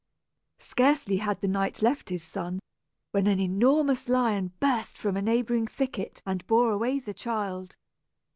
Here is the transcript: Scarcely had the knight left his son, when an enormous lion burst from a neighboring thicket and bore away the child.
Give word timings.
Scarcely 0.57 1.17
had 1.17 1.41
the 1.41 1.47
knight 1.47 1.83
left 1.83 2.09
his 2.09 2.23
son, 2.23 2.59
when 3.11 3.27
an 3.27 3.39
enormous 3.39 4.09
lion 4.09 4.51
burst 4.59 4.97
from 4.97 5.15
a 5.15 5.21
neighboring 5.21 5.67
thicket 5.67 6.23
and 6.25 6.47
bore 6.47 6.71
away 6.71 6.97
the 6.97 7.13
child. 7.13 7.75